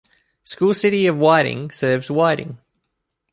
School 0.43 0.73
City 0.73 1.05
of 1.05 1.19
Whiting 1.19 1.69
serves 1.69 2.09
Whiting. 2.09 2.57